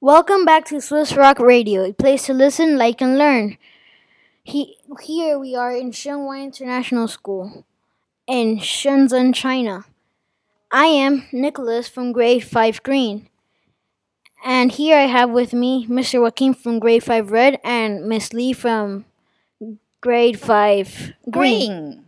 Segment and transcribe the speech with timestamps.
[0.00, 3.58] Welcome back to SWIS ROC Radio, a place to listen, like, and learn.
[4.42, 7.66] He, here we are in Shen Wai International School
[8.26, 9.84] in Shenzhen, China.
[10.72, 13.28] I am Nicholas from grade 5 Green.
[14.42, 16.18] And here I have with me Mr.
[16.20, 19.04] Wakim from grade 5 Red and Miss Lee from
[20.00, 21.30] grade 5 Green.
[21.30, 22.04] Green.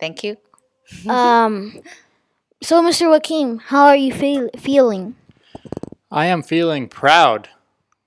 [0.00, 0.36] Thank you.
[1.08, 1.80] Um,
[2.60, 3.06] so, Mr.
[3.06, 5.14] Wakim, how are you feel- feeling?
[6.14, 7.48] I am feeling proud.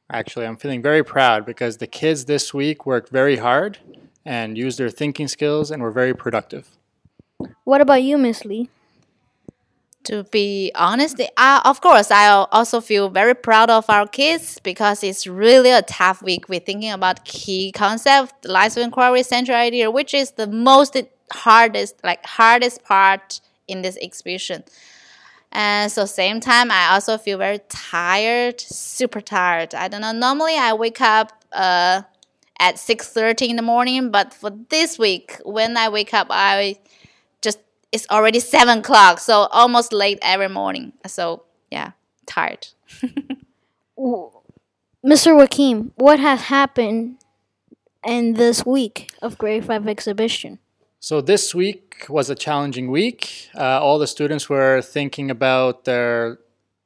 [0.10, 3.80] Actually, I'm feeling very proud because the kids this week worked very hard
[4.24, 6.70] and used their thinking skills and were very productive.
[7.66, 8.70] What about you, Miss Lee?
[10.06, 15.04] To be honest, I, of course, I also feel very proud of our kids because
[15.04, 16.48] it's really a tough week.
[16.48, 20.96] We're thinking about key concept, lines of inquiry, central idea, which is the most
[21.34, 24.64] hardest, like hardest part in this exhibition.
[25.52, 29.74] And so same time, I also feel very tired, super tired.
[29.74, 30.12] I don't know.
[30.12, 32.02] Normally, I wake up uh,
[32.60, 36.78] at six thirty in the morning, but for this week, when I wake up, I
[37.42, 37.60] just
[37.92, 40.94] it's already seven o'clock, so almost late every morning.
[41.08, 41.92] So yeah,
[42.26, 42.68] tired.
[45.06, 45.34] Mr.
[45.34, 47.18] Wakim, what has happened
[48.06, 50.60] in this week of grade 5 exhibition?
[51.00, 53.50] So, this week was a challenging week.
[53.56, 56.40] Uh, all the students were thinking about their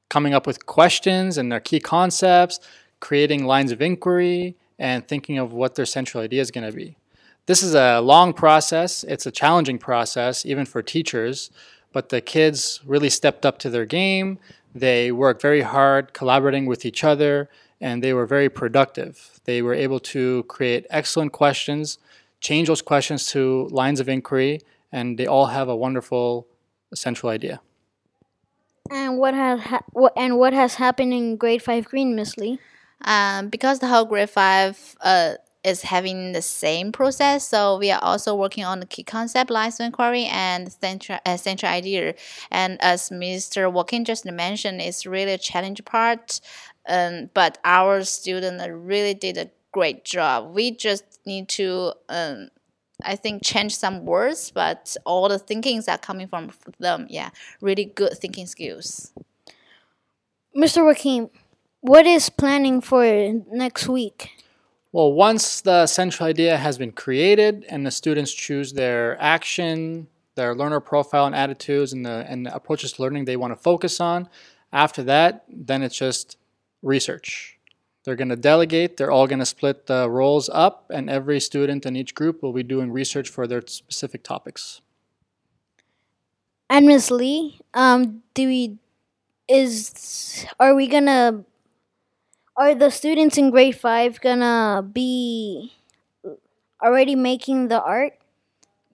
[0.10, 2.60] coming up with questions and their key concepts,
[3.00, 6.98] creating lines of inquiry, and thinking of what their central idea is going to be.
[7.46, 11.50] This is a long process, it's a challenging process, even for teachers,
[11.94, 14.40] but the kids really stepped up to their game.
[14.76, 19.40] They worked very hard collaborating with each other, and they were very productive.
[19.46, 21.98] They were able to create excellent questions
[22.42, 24.62] change those questions to lines of inquiry,
[24.92, 26.48] and they all have a wonderful
[26.94, 27.62] central idea.
[28.92, 32.60] And what has ha- what and what has happened in grade five green, Miss Lee?
[33.06, 38.04] Um, because the whole grade five uh, is having the same process, so we are
[38.04, 42.16] also working on the key concept, lines of inquiry, and central uh, central idea.
[42.50, 43.72] And as Mr.
[43.72, 46.42] Wakim just mentioned, it's really a challenge part.
[46.88, 50.54] Um, but our students really did a great job.
[50.54, 52.50] We just need to um,
[53.04, 57.08] I think change some words, but all the thinkings are coming from them.
[57.10, 57.30] Yeah,
[57.62, 59.12] really good thinking skills.
[60.56, 60.84] Mr.
[60.84, 61.30] Wakim,
[61.82, 63.04] what is planning for
[63.52, 64.30] next week?
[64.92, 70.54] Well, once the central idea has been created and the students choose their action, their
[70.54, 74.02] learner profile and attitudes, and the and the approaches to learning they want to focus
[74.02, 74.28] on,
[74.74, 76.38] after that, then it's just
[76.82, 77.58] research.
[78.04, 78.98] They're going to delegate.
[78.98, 82.54] They're all going to split the roles up, and every student in each group will
[82.54, 84.82] be doing research for their specific topics.
[86.70, 88.78] And Miss Lee, um, do we
[89.50, 91.44] is are we gonna
[92.56, 95.74] are the students in grade five gonna be
[96.82, 98.14] already making the art?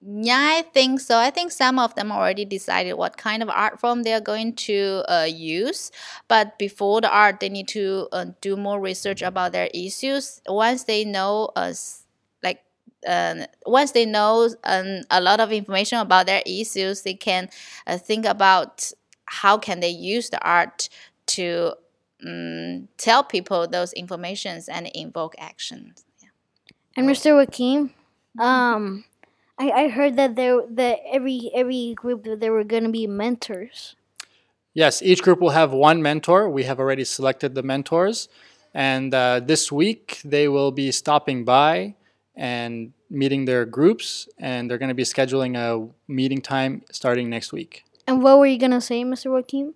[0.02, 1.18] Yeah, I think so.
[1.18, 4.54] I think some of them already decided what kind of art form they are going
[4.68, 5.92] to uh, use.
[6.28, 10.42] But before the art, they need to uh, do more research about their issues.
[10.48, 12.04] Once they know us,
[12.44, 12.64] like
[13.08, 17.50] uh, once they know um, a lot of information about their issues, they can
[17.88, 18.92] uh, think about
[19.26, 20.90] how can they use the art
[21.26, 21.74] to
[22.26, 26.06] um, tell people those informations and invoke actions.
[26.22, 26.30] Yeah.
[26.96, 27.34] And Mr.
[27.34, 27.92] Wakim,
[28.40, 29.04] um
[29.60, 33.08] I, I heard that there that every every group that there were going to be
[33.08, 33.96] mentors.
[34.74, 36.50] Yes, each group will have one mentor.
[36.50, 38.30] We have already selected the mentors,
[38.74, 41.96] and uh, this week they will be stopping by
[42.36, 47.52] and meeting their groups, and they're going to be scheduling a meeting time starting next
[47.52, 47.86] week.
[48.06, 49.32] And what were you going to say, Mr.
[49.32, 49.74] Wakim?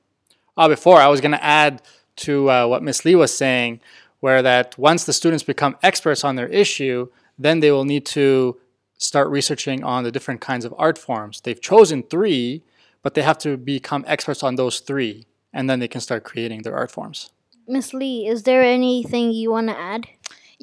[0.56, 1.82] Uh, before I was going to add
[2.18, 3.80] to uh, what Miss Lee was saying,
[4.20, 7.10] where that once the students become experts on their issue,
[7.40, 8.61] then they will need to
[9.02, 11.42] start researching on the different kinds of art forms.
[11.42, 12.64] They've chosen three,
[13.02, 16.62] but they have to become experts on those three, and then they can start creating
[16.62, 17.32] their art forms.
[17.68, 20.08] Miss Lee, is there anything you want to add?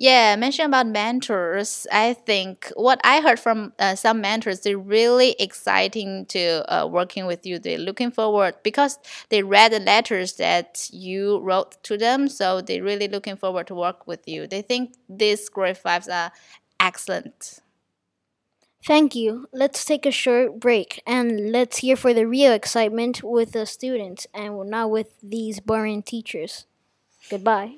[0.01, 1.85] Yeah, mention about mentors.
[1.91, 7.27] I think what I heard from uh, some mentors, they're really exciting to uh, working
[7.27, 7.59] with you.
[7.59, 12.85] They're looking forward because they read the letters that you wrote to them, so they're
[12.85, 14.47] really looking forward to work with you.
[14.47, 16.31] They think these grade fives are
[16.79, 17.59] excellent.
[18.85, 19.49] Thank you.
[19.53, 24.27] Let's take a short break and let's hear for the real excitement with the students
[24.33, 26.67] and not with these boring teachers.
[27.29, 27.77] Goodbye.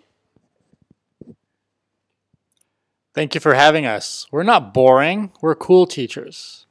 [3.12, 4.26] Thank you for having us.
[4.30, 6.66] We're not boring, we're cool teachers.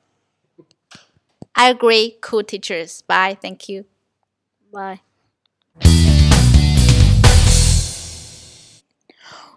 [1.59, 2.15] I agree.
[2.21, 3.01] Cool teachers.
[3.01, 3.37] Bye.
[3.41, 3.83] Thank you.
[4.71, 5.01] Bye.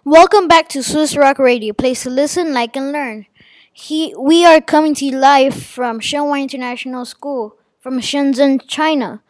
[0.03, 3.25] Welcome back to SWIS ROC Radio, place to listen, like, and learn.
[3.73, 9.21] He, we are coming to you live from Shen Wai International School, from Shenzhen, China.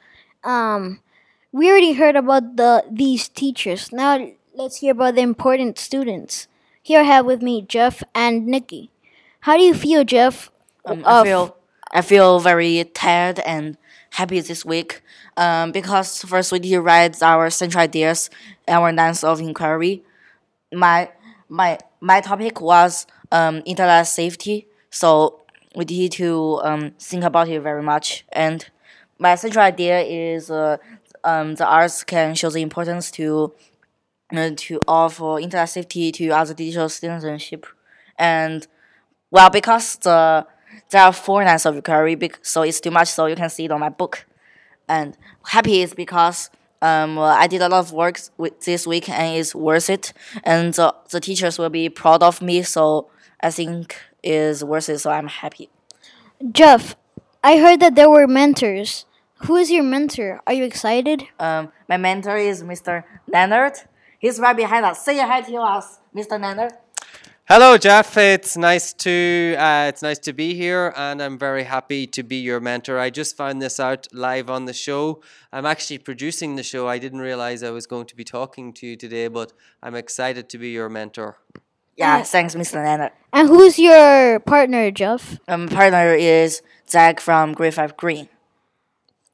[0.43, 0.99] Um,
[1.51, 3.91] we already heard about the these teachers.
[3.93, 6.47] Now let's hear about the important students.
[6.81, 8.91] Here I have with me Jeff and Nicky.
[9.41, 10.51] How do you feel, Jeff?
[10.85, 11.55] Um, I feel
[11.91, 13.77] I feel very tired and
[14.11, 15.01] happy this week.
[15.37, 18.29] Um, because first we did write our central ideas,
[18.67, 20.03] our lines of inquiry.
[20.73, 21.09] My
[21.47, 25.39] my my topic was um, internet safety, so
[25.73, 28.25] we need to um, think about it very much.
[28.33, 28.65] And
[29.19, 30.77] my central idea is uh,
[31.23, 33.53] um, the arts can show the importance to
[34.35, 37.65] uh, to offer internet safety to other digital citizenship,
[38.19, 38.67] and
[39.31, 40.45] well because the
[40.89, 43.07] there are four lines of recovery, so it's too much.
[43.07, 44.25] So you can see it on my book.
[44.89, 46.49] And happy is because
[46.83, 50.11] um, well, I did a lot of work with this week and it's worth it.
[50.43, 52.61] And the, the teachers will be proud of me.
[52.63, 53.09] So
[53.39, 54.99] I think is worth it.
[54.99, 55.69] So I'm happy.
[56.51, 56.97] Jeff,
[57.41, 59.05] I heard that there were mentors.
[59.45, 60.41] Who is your mentor?
[60.45, 61.23] Are you excited?
[61.39, 63.05] Um, my mentor is Mr.
[63.27, 63.73] Leonard.
[64.19, 65.05] He's right behind us.
[65.05, 66.39] Say hi to us, Mr.
[66.39, 66.73] Leonard.
[67.55, 68.17] Hello, Jeff.
[68.17, 72.37] It's nice to uh, it's nice to be here, and I'm very happy to be
[72.37, 72.97] your mentor.
[72.97, 75.21] I just found this out live on the show.
[75.51, 76.87] I'm actually producing the show.
[76.87, 79.53] I didn't realize I was going to be talking to you today, but
[79.83, 81.37] I'm excited to be your mentor.
[81.95, 82.83] Yeah, thanks, Mr.
[82.83, 83.11] Leonard.
[83.31, 85.37] And who's your partner, Jeff?
[85.47, 88.29] Um, partner is Zach from Grade 5 Green.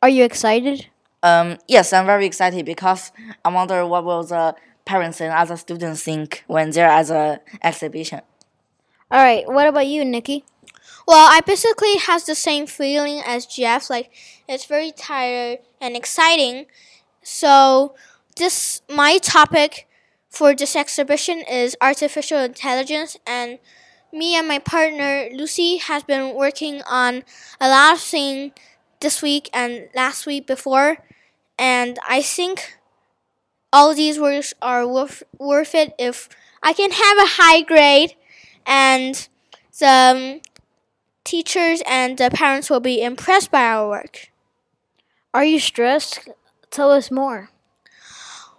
[0.01, 0.87] Are you excited?
[1.23, 3.13] Um, yes, I'm very excited because
[3.45, 4.55] I wonder what will the
[4.89, 8.21] parents and other students think when they're at the exhibition.
[9.11, 9.45] All right.
[9.47, 10.43] What about you, Nicky?
[11.07, 13.89] Well, I basically has the same feeling as Jeff.
[13.89, 14.09] Like
[14.47, 16.65] it's very tired and exciting.
[17.21, 17.93] So
[18.35, 19.87] this my topic
[20.29, 23.59] for this exhibition is artificial intelligence and
[24.11, 27.23] me and my partner Lucy has been working on
[27.61, 28.53] a lot of things
[29.01, 30.97] this week and last week before
[31.57, 32.78] and I think
[33.71, 36.29] all these works are worth, worth it if
[36.61, 38.15] I can have a high grade
[38.65, 39.27] and
[39.79, 40.41] the
[41.23, 44.29] teachers and the parents will be impressed by our work.
[45.33, 46.27] Are you stressed?
[46.71, 47.49] Tell us more.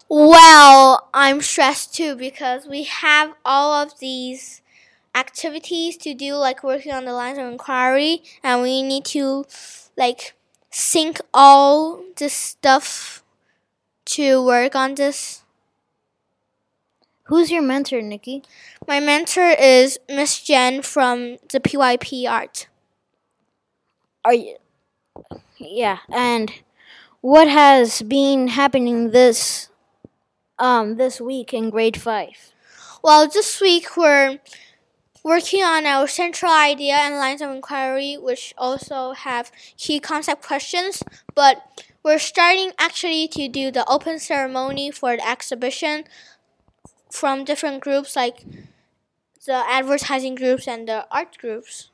[0.08, 4.60] Well, I'm stressed too because we have all of these
[5.14, 9.44] activities to do, like working on the lines of inquiry, and we need to
[9.96, 10.34] like
[10.70, 13.22] sync all this stuff
[14.14, 15.42] to work on this.
[17.24, 18.42] Who's your mentor, Nicky?
[18.88, 22.66] My mentor is Miss Jen from the PYP Art.
[24.24, 24.56] Are you?
[25.58, 25.98] Yeah.
[26.08, 26.52] And
[27.20, 29.68] what has been happening this
[30.58, 32.52] um this week in grade five?
[33.02, 34.38] Well, this week we're
[35.22, 41.02] working on our central idea and lines of inquiry, which also have key concept questions.
[41.34, 41.62] But
[42.02, 46.04] we're starting actually to do the open ceremony for the exhibition
[47.10, 48.44] from different groups like
[49.46, 51.90] the advertising groups and the art groups.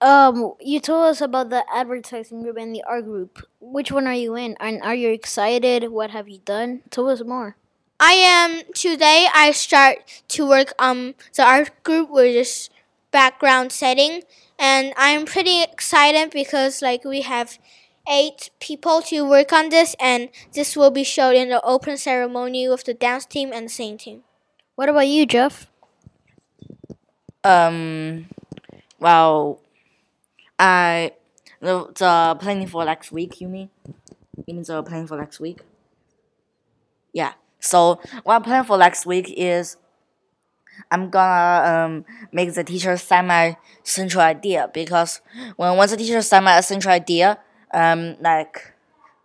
[0.00, 3.42] Um, you told us about the advertising group and the art group.
[3.60, 4.56] Which one are you in?
[4.60, 5.90] And are you excited?
[5.90, 6.82] What have you done?
[6.90, 7.56] Tell us more.
[7.98, 9.26] I am today.
[9.34, 12.70] I start to work on the art group, which is
[13.10, 14.22] background setting,
[14.56, 17.58] and I'm pretty excited because like we have
[18.10, 22.68] eight people to work on this, and this will be showed in the open ceremony
[22.68, 24.22] with the dance team and the singing team.
[24.76, 25.70] What about you, Jeff?
[27.44, 28.26] Um,
[29.00, 29.60] well,
[30.58, 31.12] I
[31.60, 33.40] the, the planning for next week.
[33.40, 33.70] You mean?
[34.46, 35.60] You mean the planning for next week?
[37.12, 37.32] Yeah.
[37.60, 39.76] So what I plan for next week is
[40.90, 45.20] I'm gonna um make the teacher sign my central idea because
[45.56, 47.38] when once the teacher sign my central idea,
[47.72, 48.74] um like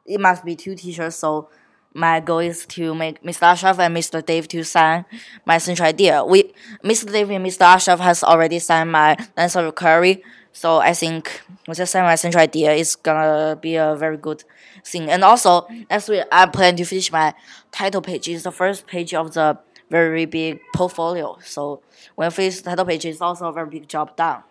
[0.05, 1.15] it must be two teachers.
[1.15, 1.49] So
[1.93, 3.43] my goal is to make Mr.
[3.43, 4.25] Ashraf and Mr.
[4.25, 5.05] Dave to sign
[5.45, 6.23] my central idea.
[6.23, 7.11] We Mr.
[7.11, 7.61] Dave and Mr.
[7.61, 10.23] Ashraf has already signed my lens of query.
[10.53, 14.43] So I think I sign my central idea, it's gonna be a very good
[14.85, 15.09] thing.
[15.09, 17.33] And also, next week I plan to finish my
[17.71, 18.27] title page.
[18.27, 19.57] It's the first page of the
[19.89, 21.37] very big portfolio.
[21.43, 21.81] So
[22.15, 24.43] when I finish the title page, it's also a very big job done.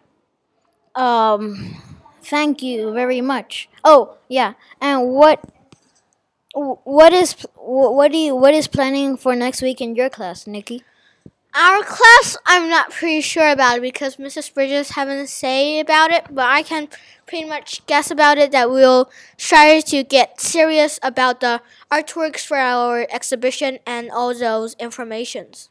[0.94, 1.91] Um,
[2.22, 3.68] thank you very much.
[3.84, 4.54] Oh, yeah.
[4.80, 5.40] And what
[6.54, 10.82] what is what do you what is planning for next week in your class, Nicky?
[11.54, 14.52] Our class, I'm not pretty sure about it because Mrs.
[14.54, 16.88] Bridges haven't say about it, but I can
[17.26, 21.60] pretty much guess about it that we'll try to get serious about the
[21.90, 25.68] artworks for our exhibition and all those informations.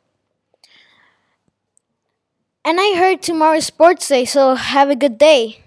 [2.65, 5.61] And I heard tomorrow's sports day, so have a good day.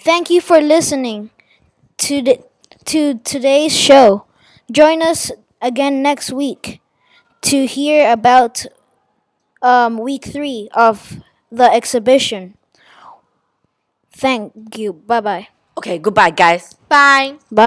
[0.00, 1.30] Thank you for listening
[1.98, 2.40] to the,
[2.86, 4.24] to today's show.
[4.70, 5.30] Join us
[5.60, 6.80] again next week
[7.42, 8.64] to hear about
[9.62, 11.20] um, week three of
[11.52, 12.54] the exhibition.
[14.12, 14.92] Thank you.
[14.94, 15.48] Bye bye.
[15.78, 16.74] Okay, goodbye, guys.
[16.88, 17.36] Bye.
[17.50, 17.66] Bye.